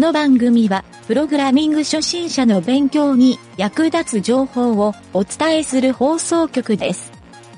[0.00, 7.12] この番組は、プログラミング初心者の勉強に役立つ情報をお伝えする放送局です。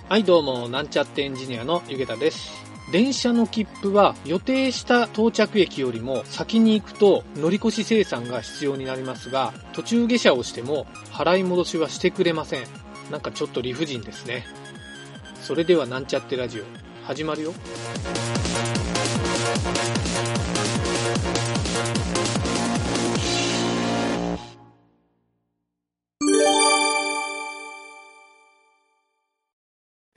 [0.08, 2.50] はい、どうも、なんちゃってエンジニアのゆげたです。
[2.90, 12.64] 電車の切符は予定した到着駅よりも先に行くと乗り越し生産が必要になりますが、途中下車をしても払い戻しはしてくれません。
[13.12, 14.44] なんかちょっと理不尽ですね。
[15.40, 16.64] それではなんちゃってラジオ、
[17.06, 17.54] 始まるよ。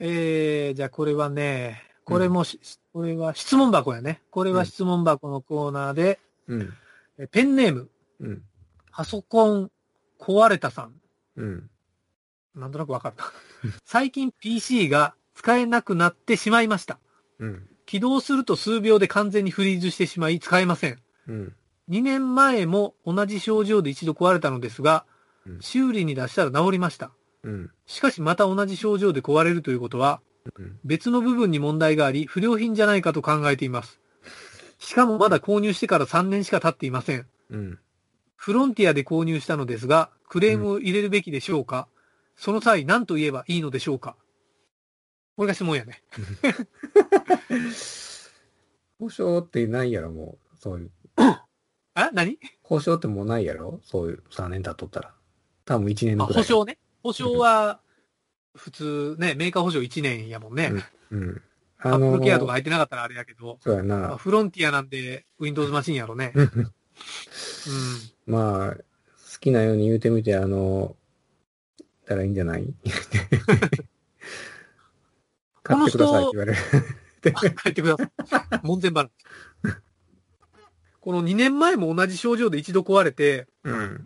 [0.08, 2.60] えー、じゃあこれはね、これもし、
[2.92, 4.22] これは質問箱やね。
[4.30, 6.72] これは質問箱のコーナーで、うん。
[7.18, 8.42] えペンネーム、うん。
[8.92, 9.70] パソコン
[10.20, 10.94] 壊れたさん。
[11.36, 11.70] うん。
[12.54, 13.32] なんとなくわかった。
[13.84, 17.00] 最近 PC が使えなくなってしまいました。
[17.40, 17.68] うん。
[17.84, 21.02] 起動すると数秒で完全にフリーズしてしまい使えません。
[21.26, 21.56] うん。
[21.88, 25.04] 2年前も同じ症状で一度壊れたのですが
[25.44, 27.10] う、ん修理に出したら治りました。
[27.42, 27.70] うん。
[27.86, 30.20] しかしまた同じ症状で壊れるということは、
[30.58, 30.78] うん。
[30.84, 34.00] 別の部分に問題があり、不良品じゃないかと考えています。
[34.78, 37.26] しかもまだ購入してから3年しか経っていません。
[37.50, 37.78] うん。
[38.36, 41.88] フロンティアで購入したのですが、クレームを入れるべきでしょうか、
[42.36, 44.16] その際何と言えばいいのでしょうか？
[45.36, 46.02] これが質問やね。
[48.98, 50.58] 保証ってないやろ、もう。
[50.58, 50.90] そういう。
[51.94, 52.38] あ何？
[52.62, 55.14] 保証ってもうないやろそういう3年経っとったら。
[55.64, 56.42] 多分1年あぐらい。
[56.42, 56.78] 保証ね。
[57.06, 57.80] 保証は、
[58.54, 60.72] 普通ね、メーカー保証1年やもんね。
[61.10, 61.42] うん。
[61.78, 64.16] アップルケアとか入ってなかったらあれやけど、そうやまあな。
[64.16, 66.32] フロンティアなんで Windows マシンやろね。
[66.34, 66.72] うんうん。
[68.26, 68.80] まあ、好
[69.40, 70.96] きなように言うてみて、あの、
[72.06, 72.66] たらいいんじゃない？
[75.62, 76.58] 買ってくださいって言われる。
[77.62, 78.10] 帰ってください。
[78.62, 79.10] 門前払い。
[81.00, 84.04] この2年前も同じ症状で一度壊れて、うん。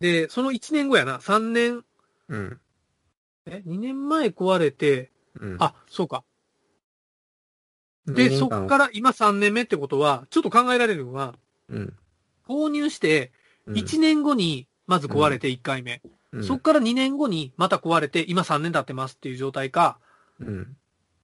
[0.00, 1.82] で、その1年後やな、3年、
[2.28, 2.60] うん。
[3.46, 5.56] え、2年前壊れて、うん。
[5.60, 6.24] あ、そうか。
[8.06, 11.34] で、そっから今3年目ってことは、ちょっと考えられるのは、
[11.68, 11.96] うん。
[12.46, 13.32] 購入して、
[13.68, 16.02] 1年後にまず壊れて1回目。
[16.32, 19.98] うん、そっから2年後にまた壊れて、今3年経ってますっていう状態か、
[20.38, 20.76] うん。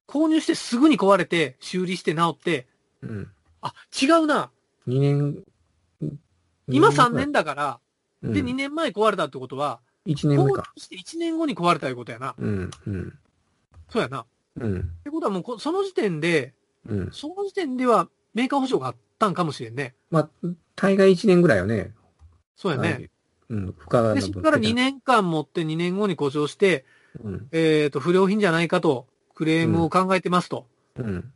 [0.09, 2.67] 購入してすぐに壊れて、修理して直って、
[3.03, 3.31] うん。
[3.61, 4.51] あ、違うな。
[4.87, 5.45] 2年。
[6.69, 7.81] 今3年だから、
[8.23, 10.73] うん、で、2年前壊れたってことは、1年目か。
[10.77, 12.35] して1年後に壊れたいうことやな。
[12.39, 12.71] うん。
[12.87, 13.19] うん。
[13.89, 14.23] そうやな。
[14.23, 14.27] っ
[14.61, 14.91] うん。
[15.05, 16.55] てことはもうこ、その時点で、
[16.87, 17.11] うん。
[17.13, 19.95] その時点ではメーカー保証があったんかもしれんね。
[20.11, 21.93] まあ、大概1年ぐらいよね。
[22.57, 22.93] そうやね。
[22.93, 23.11] はい。
[23.51, 23.75] うん。
[23.79, 24.75] 深川で、そこから2。
[24.75, 26.85] 年間持って2年後に故障して、
[27.23, 27.49] うん。
[27.53, 30.67] えっ、と、不良品じゃないかと、クレームを考えてますと。
[30.97, 31.33] うん。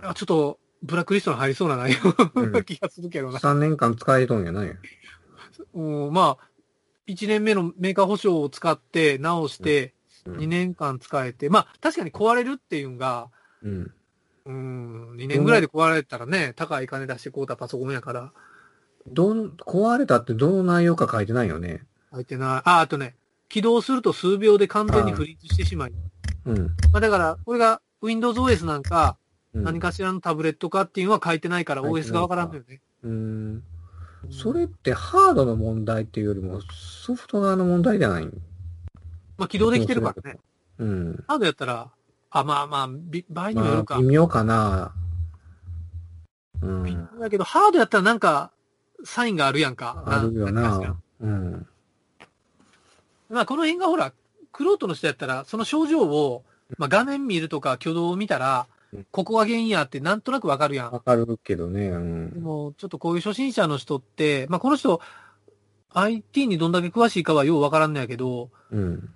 [0.00, 1.92] あちょっと、ブラックリストに入りそうな内
[2.34, 3.38] 容な 気がするけどな。
[3.38, 4.76] 3年間使えとんやない
[5.74, 6.48] うん、 まあ、
[7.12, 13.30] 1年目のメーカー保証を使って直して、うん2年間使えて、まあ、確かに壊れるっていうのが、
[13.62, 13.92] うん。
[14.44, 18.32] うん、2年ぐらいで壊れたらね、高い金出して買うたパソコンやから、
[19.06, 21.82] どん、壊れたってどの内容か書いてないよね。
[22.10, 22.48] 入ってない。
[22.68, 23.16] あ、あとね、
[23.48, 25.92] 起動すると数秒で完全にフリーズしてしまい。
[26.44, 26.58] うん。
[26.92, 29.16] まあだから、これが Windows OS なんか、
[29.54, 32.80] うん、何かしらのタブレットかっていうのは書いてないから OS がわからんのよね。
[33.02, 33.62] うん。
[34.28, 38.28] それってハードの問題っていうよりもソフト側の問題じゃない？
[39.38, 40.38] まあ起動できてるからね。
[40.78, 41.24] うん。
[41.26, 41.90] ハードやったら、
[42.30, 43.96] あ、まあまあ、び場合にもよまるか。
[43.96, 44.94] あ、微妙かな。
[46.62, 47.08] う微ん。
[47.14, 48.50] 妙だけど、ハードやったらなんか、
[49.04, 50.04] サインがあるやんか。
[50.06, 50.96] あるよな。
[51.20, 51.66] うん。
[53.30, 54.12] まあこの辺がほら、
[54.52, 56.44] クロートの人やったら、その症状を、
[56.78, 58.69] まあ画面見るとか挙動を見たらうん、
[59.10, 60.92] ここが原因やってなんとなくわかるやん。
[60.92, 61.88] わかるけどね。
[61.88, 62.42] うでん。
[62.42, 65.00] も、ちょっとこういう初心者の人って、まあ、この人、
[65.92, 69.10] IT にどんだけ詳しいかはようわからんのやけど、うん。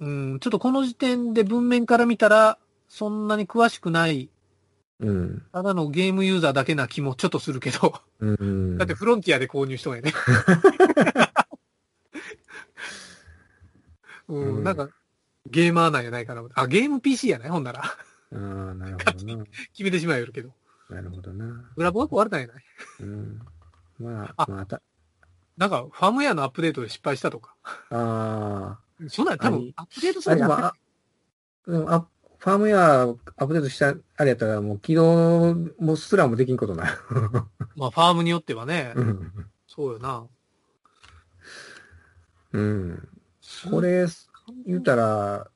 [0.00, 2.58] うん、ちょっとこの時点で文面から見たら、
[2.88, 4.30] そんなに詳しくない、
[5.00, 5.42] うん。
[5.52, 8.78] ただのゲームユーザーだけな気もちょっとするけど、うん。
[8.78, 10.12] だってフロンティアで購入しとんやね。
[14.28, 14.88] う、うんんなんか、
[15.46, 16.42] ゲーマーなんやないかな。
[16.54, 17.82] あ、ゲーム PC やないほんなら。
[18.32, 19.44] ああ、なるほどな。
[19.72, 20.52] 決めてしまえよるけど。
[20.90, 21.70] なるほどな。
[21.76, 22.64] グラボが壊れたんやない
[23.00, 23.40] うん。
[23.98, 24.80] まああ、また、
[25.56, 27.54] なんか、ファームウェアのアップデートで失敗したとか。
[27.90, 28.78] あ
[29.08, 30.32] そんなん多分アップデートあ。
[30.32, 30.74] あ、でも、されたあ、
[31.66, 32.06] でもあ
[32.38, 36.90] ファームウェアアップデートした、あれやったらもう起動もすらもできんことない。
[37.76, 38.92] まあ、ファームによってはね。
[38.94, 39.32] うん。
[39.66, 40.26] そうよな。
[42.52, 43.08] うん。
[43.70, 44.06] これ、
[44.66, 45.50] 言うたら、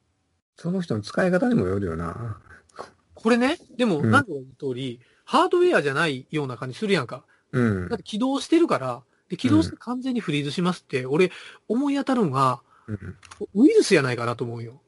[0.56, 2.40] その人の使い方にもよるよな。
[3.22, 7.24] これね、でも、うんなんか言う通り、ハードウェアじゃないような感じするやんか。
[7.52, 7.96] うんだっ。
[7.98, 11.30] て起動してるから、で起動して完全にフリーズしますって、俺、
[11.68, 13.16] 思い当たるのが、うん
[13.54, 14.82] ウイルスやないかなと思うよ。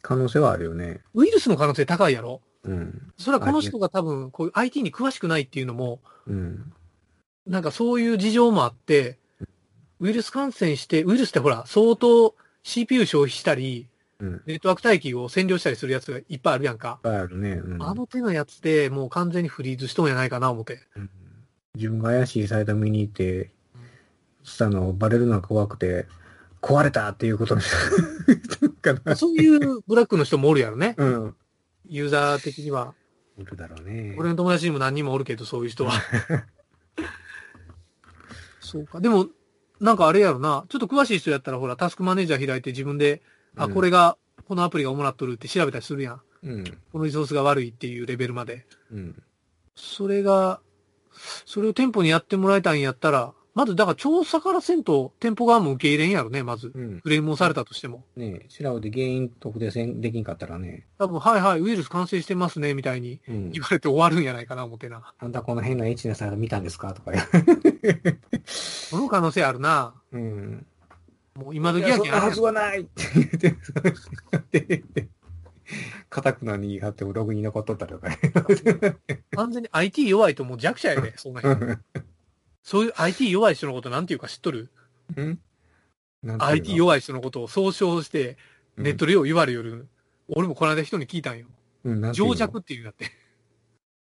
[0.00, 1.02] 可能性はあるよね。
[1.14, 3.12] ウイルスの可能性高いやろうん。
[3.18, 6.72] それはこの人が多分、こういう IT に詳しくないっていうのも、うん。
[7.46, 9.18] なんかそういう事情もあって、
[10.00, 13.88] ウイルス感染して、ウイルスってほら、相当 CPU 消費したり、
[14.20, 14.42] うん。
[14.46, 17.00] ネットワーク帯域を占領したりするやつがいっぱいあるやんか。
[17.04, 17.52] いっぱいあるね。
[17.52, 17.82] うん。
[17.82, 20.80] あの手のやつでもう完全にフリーズしとんやないかな、思って。
[20.96, 21.10] うん
[21.76, 23.50] 自分が怪しいサイト見に行って、
[24.42, 26.06] そしたのバレるのが怖くて、
[26.62, 27.70] 壊れたっていうことにし
[28.82, 29.14] たかな。
[29.16, 30.94] そういうブラックの人もおるやろね。
[30.96, 31.36] うん。
[31.86, 32.94] ユーザー的には。
[33.38, 34.16] いるだろうね。
[34.18, 35.92] 俺の友達にも何人もおるけど、そういう人は。
[38.60, 39.00] そうか。
[39.00, 39.28] でも、
[39.78, 40.64] なんかあれやろな。
[40.70, 43.22] ちょっと詳しい人やったら、ほら、タスクマネージャー開いて自分で、
[43.56, 44.16] あ、うんこれが、
[44.46, 46.20] このアプリが主なっとるって調べたりするやん。
[46.44, 46.64] うん。
[46.92, 48.66] このリソースが悪いっていうレベルまで。
[48.92, 49.22] うん。
[49.74, 50.60] それが、
[51.44, 56.72] それを店舗にやってもらいたいんやったら、まず、だから調査からせんと、店舗側も受け入れんやろね、まず。
[56.74, 57.00] うん。
[57.00, 58.04] クレームをされたとしても。
[58.14, 60.86] ねえ、調べて原因特定せんできんかったらね。
[60.98, 63.62] 多分、はいはい、ウイルス感染してますね、みたいにうん言。
[63.62, 65.14] われて終わるんやないかな、思ってな。
[65.18, 66.92] あんたこの変なエッチなサイト見たんですか？
[66.92, 67.24] とか 言
[68.44, 69.94] その可能性あるな。
[70.12, 70.18] う。
[70.18, 70.66] うん。
[71.36, 75.08] もう今時いや、やけんはずはないって言って、
[76.08, 78.18] かたくなに言い張ってもログに残っとったとかね。
[79.32, 81.56] 完全に IT 弱いともう弱者やで、そんな人。
[82.62, 84.70] そういう IT 弱い人のことなんていうか知っとる？
[85.16, 85.38] うん
[86.38, 88.36] ?IT 弱い人のことを総称して、
[88.76, 89.88] ネットでよう言われよる。
[90.28, 91.46] 俺もこの間人に聞いたんよ。
[91.84, 93.10] うん情弱っていうんだって。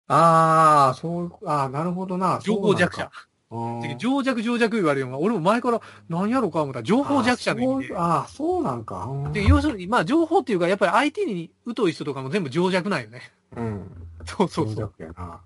[0.07, 2.39] ああ、そう、ああ、なるほどな。
[2.41, 3.11] 情報弱者。
[3.97, 7.97] 情弱情弱言われるのが、俺も前から何やろうか思ったら情報弱者の意味で。
[7.97, 9.05] ああ、そうなんか。
[9.05, 13.31] うんで要するに、まあ情報っていうか、やっぱり IT に疎い人とかも全部情弱なんよね。
[13.55, 13.91] うん。
[14.23, 14.75] 情そうそうそう。
[14.75, 15.41] 弱やな。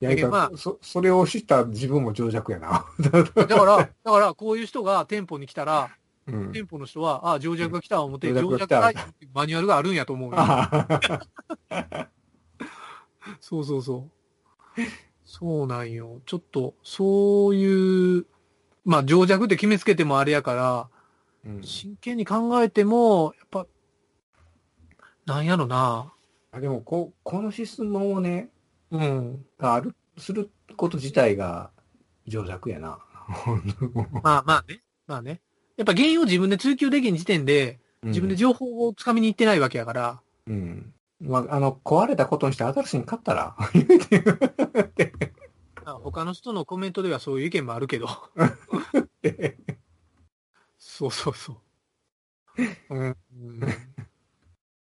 [0.00, 2.86] いや、まあそ、それを知った自分も情弱やな。
[2.98, 5.90] だから、だからこういう人が店舗に来たら、
[6.26, 6.52] うん。
[6.52, 8.98] 店舗の人は、ああ、情弱が来た思って、情弱がいう
[9.32, 10.32] マニュアルがあるんやと思う
[13.40, 14.08] そうそうそ
[14.76, 14.80] う。
[15.36, 16.20] そうなんよ。
[16.26, 18.26] ちょっと、そういう、
[18.84, 20.88] まあ、情弱って決めつけてもあれやから、
[21.44, 23.66] うん真剣に考えても、やっぱ、
[25.26, 26.12] なんやろな。
[26.52, 28.48] あでもこ、この質問をね、
[28.92, 29.44] うん。
[29.58, 31.72] がある、すること自体が
[32.28, 33.00] 情弱やな。
[34.22, 34.84] まあまあね。
[35.08, 35.40] まあね。
[35.76, 40.94] やっぱ原因を自分で追求できん時点で、自分で情報をつかみに行ってないわけやから、うん。
[41.20, 43.68] まあ、あの、壊れたことにして新しいに勝ったら、ま あ
[46.14, 48.08] 他の人のコメントではそういう意見もあるけど。
[50.78, 51.56] そうそうそう。
[52.90, 53.60] うん、うん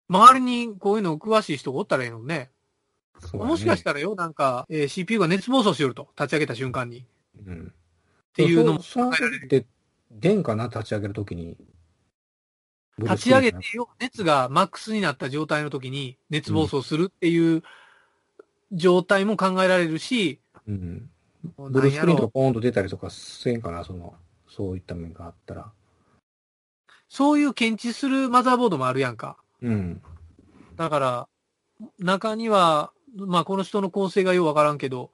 [0.07, 2.51] 周りにこういうの詳しい人がおったらいいのにね。
[3.33, 6.99] もしかしたらよ、なんか、えー CPU が熱暴走しよると、立ち上げた瞬間に。
[6.99, 7.03] っ
[7.47, 7.73] うん。
[8.35, 9.67] ていうのもそその時って、
[10.11, 11.57] 出んかな立ち上げるときに。
[12.99, 17.63] 立ち上げてよ、熱がマックスになった状態の時に熱暴走するっていう
[18.73, 21.11] 状態も考えられるし、うん。
[21.57, 24.15] ブルースクリーンとかポーンと出たりとかせんかな、その、
[24.49, 25.73] そういった面があったら。
[27.09, 29.37] そういう検知するマザーボードもあるやんか。
[29.63, 30.03] うん。
[30.77, 31.29] だから、
[31.99, 35.11] 中には、まあこの人の構成がようわからんけど、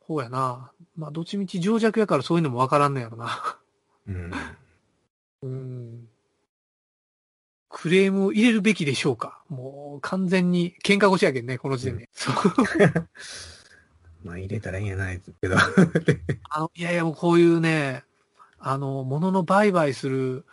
[0.00, 0.70] ほうやな。
[0.96, 3.58] まあどっちみち情弱やからそういうのもわからんのやろな。
[4.06, 4.32] うん。
[5.42, 6.08] うん。
[7.68, 12.08] クレームを入れるべきでしょうかもう完全に喧嘩腰やけんね、この時点で。
[12.12, 12.34] そう
[14.24, 15.56] まあ、入れたらいいんやないですけど。
[16.50, 18.04] あの、いやいやもうこういうね、
[18.58, 20.44] あの、物の売買する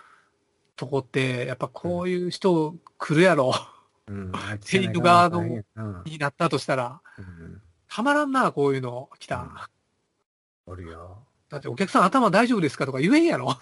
[0.75, 3.53] とこって、やっぱこういう人来るやろ、
[4.07, 4.31] うん。
[4.65, 5.43] テイク側の
[6.05, 7.01] になったとしたら。
[7.17, 7.61] うん。
[7.87, 9.69] たまらんな、こういうの来た。
[10.65, 11.25] おるよ。
[11.49, 13.57] だってお客さん頭大丈夫ですかとか言えんやろ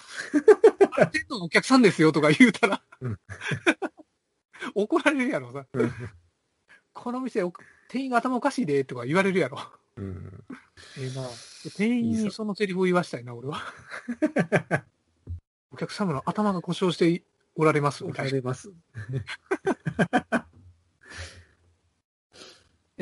[1.11, 3.19] 天のお客さんですよとか言うたらうん、
[4.73, 5.65] 怒られるやろさ。
[6.93, 7.51] この店、お
[7.89, 9.59] 店員が頭おかしいでとか言われるやろ。
[9.97, 10.43] うん。
[10.97, 11.27] ええな。
[11.77, 13.61] 店員にそのセリフを言わしたいな、俺は。
[15.71, 17.23] お客様の頭が故障して
[17.55, 18.29] おられます、みたいな。
[18.29, 18.71] いれます。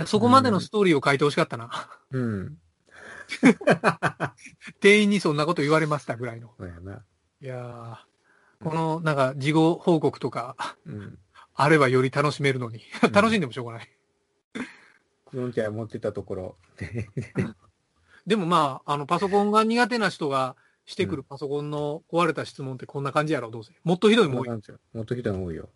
[0.01, 1.89] や、そこまでのストーリーを書いてほしかったな。
[2.11, 2.57] うん。
[4.81, 6.53] 店員にそんなこと言われましたぐらいの。
[6.57, 7.03] そうやな。
[7.41, 10.55] いやーこの、なんか、事後報告とか、
[10.85, 11.17] うん。
[11.55, 12.81] あればより楽しめるのに。
[13.11, 13.89] 楽しんでもしょうがない。
[15.31, 16.55] クロンチャー持ってたところ。
[18.27, 23.73] でもまあ、あの、パソコンが苦手な人がしてくるパソコンの壊れた質問ってこんな感じやろ、どうせ。
[23.83, 24.49] もっとひどいもん多い。
[24.49, 24.57] も
[25.01, 25.69] っとひどいの多いよ。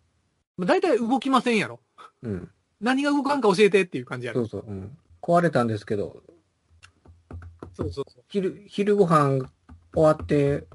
[0.58, 1.80] 大体動きませんやろ。
[2.22, 2.50] うん。
[2.80, 4.46] 何が動かんか教えてっていう感じやろ。
[4.46, 4.70] そうそう。
[4.70, 4.96] うん。
[5.22, 6.22] 壊れたんですけど、
[7.74, 8.24] そうそうそう。
[8.28, 9.50] 昼、昼ご飯
[9.92, 10.66] 終わって、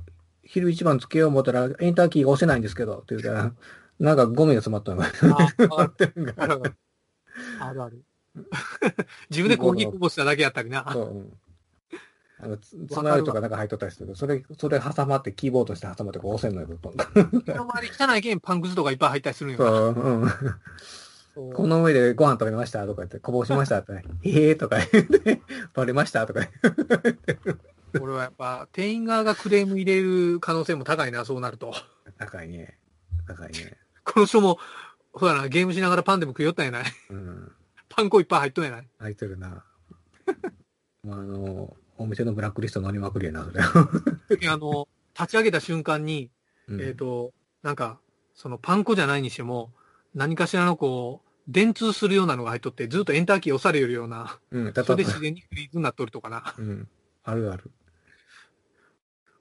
[0.43, 3.53] 昼一番つけよう思ったら、エンターキーが押せないんですけど、って言ったら、
[3.99, 5.05] なんかゴミが詰まったのが
[5.77, 6.47] ああ ってるんがあ
[7.73, 8.03] るある。
[9.29, 10.89] 自分でコーヒーこぼしただけやったりな。
[10.91, 11.33] そううん
[12.43, 17.05] あの、つつながりとかなんか入っとったりするけど、それ、それ挟まって、キーボードして挟まってこう押せんのよ、ポンと。
[17.45, 19.69] 身の回り汚いけんパンくずとかいっぱい入ったりするんよな。
[19.69, 21.53] そう、うん。
[21.53, 25.41] この上でご飯食べましたとか言って、こぼしましたって、ね、 へえーとか言って、
[25.75, 27.37] バレましたとか言って
[27.99, 31.75] 俺はやっぱ、店員側がクレーム入れる可能性も高いな、そうなると。
[32.17, 32.79] 高いね。
[33.27, 33.77] 高いね。
[34.03, 34.57] この人も、
[35.13, 36.83] ほらな、ゲームしながらパンでも食いよったんやない。
[37.11, 37.51] うん。
[37.95, 38.87] パン粉いっぱい入っとんやない？
[38.99, 39.63] 入ってるな。
[41.03, 43.61] まあ、あの、お店のブラックリスト乗りまくりやな、それ。
[44.47, 46.31] あの、立ち上げた瞬間に、
[46.67, 47.33] うんえっ、と、
[47.63, 47.99] なんか、
[48.33, 49.73] そのパン粉じゃないにしても、
[50.13, 56.53] 何かしらのこう、電通するようなのが入っとって、ずっとエンターキー押されるような、うん、たそれでた自然にフリーズになっとるとかな。
[56.57, 56.87] うん。
[57.23, 57.71] あるある。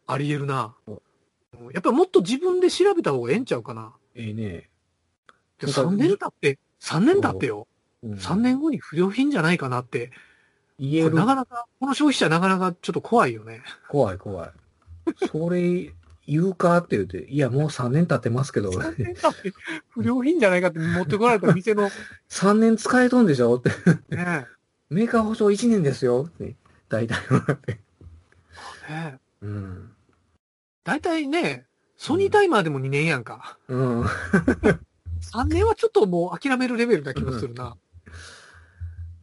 [0.06, 1.02] あり得るなそ。
[1.72, 3.92] やっぱりもっと自分で調べた方がええんちゃうかな。
[4.14, 4.70] ええね。
[5.58, 7.68] でなんか3年経って、3年経ってよ。
[8.02, 10.10] うん、3年後に不良品じゃないかなって。
[10.80, 11.26] 言えるな。
[11.26, 13.62] かなか、この消費者なかなかちょっと怖いよね。
[13.88, 14.50] 怖い怖い。
[15.30, 15.92] それ、
[16.26, 19.52] 言うかって言って、いや、もう3年経ってますけど、3年経って
[19.90, 21.90] 不良品じゃないかって持ってこられた店の、 ね
[22.30, 23.70] 3年使えとんでしょって。
[24.10, 24.46] え、
[24.88, 26.56] メーカー保証1年ですよって。
[26.88, 27.72] 大体もらって。
[27.72, 27.80] ね
[28.90, 29.18] え。
[29.42, 29.92] うん。
[30.84, 31.66] 大体ね、
[31.96, 33.58] ソニータイマーでも2年やんか。
[33.68, 34.02] うん。
[35.32, 37.76] 3年はちょっともう諦めるレベルな気もするな。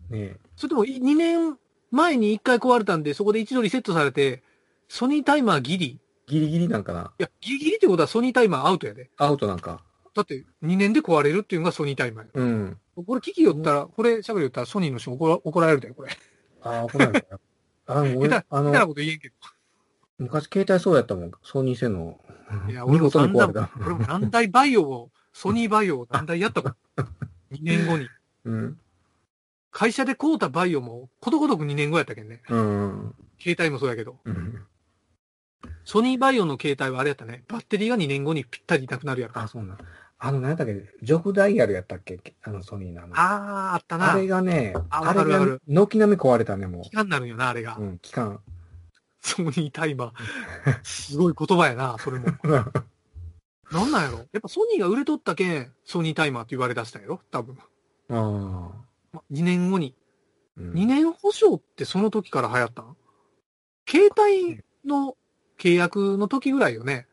[0.09, 1.57] ねそれとも2年
[1.91, 4.43] 前に1回壊れたんで、そこで一度リセットされて、
[4.87, 5.85] ソニータイマーギリ？
[5.85, 7.13] いギリギリなんかな。
[7.17, 9.09] や、ギリギリってことはソニータイマーアウトやで。
[9.17, 9.81] アウトなんか。
[10.13, 12.31] だって2年で壊れるっていうのがソニータイマーや。
[12.33, 12.77] うん。
[13.05, 16.09] これ機器寄ったら、これ喋り寄ったらソニーの人怒ら怒られるで、これ。
[16.63, 17.39] ああ、これなんだよ。
[17.87, 19.31] あの、俺、あの、こと言えんけ
[20.17, 21.31] 昔携帯そうやったもん。
[21.43, 22.19] ソニー製の。
[22.65, 22.71] ど。
[22.71, 23.09] いや、見俺も。
[23.79, 26.75] 俺も何台バイオを、ソニーバイオを何台やったか。
[27.51, 28.09] 2年後に。
[28.47, 28.79] うん。
[29.71, 32.41] 会社で買うたバイオも、ことごとく2年後やったけんね。
[32.49, 33.15] うん。
[33.39, 34.17] 携帯もそうやけど。
[34.25, 34.65] うん。
[35.83, 37.43] ソニーバイオの携帯はあれやったね。
[37.47, 39.37] バッテリーが2年後にぴったりなくなるやろ。
[39.39, 39.77] あ、そうなん。
[40.19, 42.19] あの、何やったっけ、ジョブダイヤルやったっけ？
[42.43, 43.13] あの、ソニーのあの。
[43.15, 44.13] あー、あったな。
[44.13, 47.77] あれがね、ああれが軒並み壊れたね、も期間になるんよな、あれが。
[47.77, 47.81] う。
[47.83, 48.39] うん、期間。
[49.21, 50.79] ソニータイマー。
[50.83, 52.27] すごい言葉やな、それも。
[53.71, 54.17] なんなんやろ？
[54.17, 57.21] やっぱソニーが売れとったけん、ソニータイマーって言われ出したんやろ？
[57.29, 57.57] 多分。
[58.09, 58.71] あ
[59.13, 59.21] あ。
[59.31, 59.95] 2年後に。
[60.57, 62.95] うん2年保証ってその時から流行ったん？
[63.87, 65.15] 携帯の
[65.59, 67.07] 契約の時ぐらいよね。